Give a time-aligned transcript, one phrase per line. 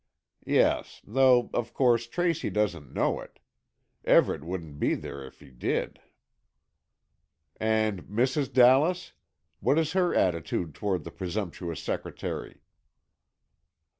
[0.47, 3.37] "Yes, though of course Tracy doesn't know it.
[4.03, 5.99] Everett wouldn't be there if he did."
[7.59, 8.51] "And Mrs.
[8.51, 9.11] Dallas?
[9.59, 12.61] What is her attitude toward the presumptuous secretary?"